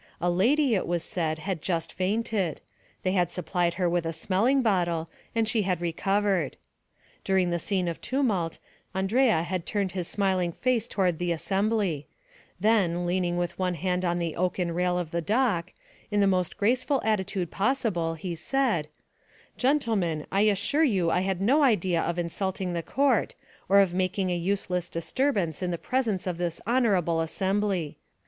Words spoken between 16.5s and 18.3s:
graceful attitude possible,